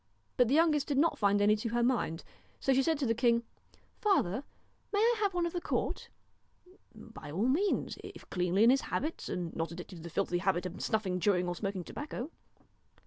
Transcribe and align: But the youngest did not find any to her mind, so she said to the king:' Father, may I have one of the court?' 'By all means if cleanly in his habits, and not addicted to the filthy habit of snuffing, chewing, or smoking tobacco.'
But 0.35 0.47
the 0.47 0.55
youngest 0.55 0.87
did 0.87 0.97
not 0.97 1.19
find 1.19 1.43
any 1.43 1.55
to 1.57 1.69
her 1.69 1.83
mind, 1.83 2.23
so 2.59 2.73
she 2.73 2.81
said 2.81 2.97
to 2.97 3.05
the 3.05 3.13
king:' 3.13 3.43
Father, 4.01 4.43
may 4.91 4.97
I 4.97 5.17
have 5.19 5.35
one 5.35 5.45
of 5.45 5.53
the 5.53 5.61
court?' 5.61 6.09
'By 6.95 7.29
all 7.29 7.47
means 7.47 7.99
if 8.03 8.27
cleanly 8.31 8.63
in 8.63 8.71
his 8.71 8.81
habits, 8.81 9.29
and 9.29 9.55
not 9.55 9.71
addicted 9.71 9.97
to 9.97 10.01
the 10.01 10.09
filthy 10.09 10.39
habit 10.39 10.65
of 10.65 10.81
snuffing, 10.81 11.19
chewing, 11.19 11.47
or 11.47 11.53
smoking 11.55 11.83
tobacco.' 11.83 12.31